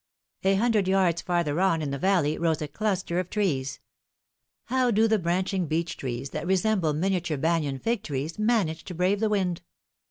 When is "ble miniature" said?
6.81-7.37